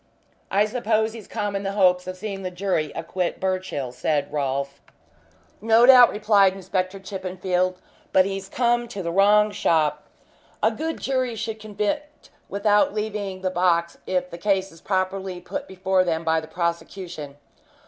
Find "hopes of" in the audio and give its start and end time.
1.73-2.17